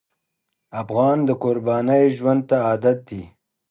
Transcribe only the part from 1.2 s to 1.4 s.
د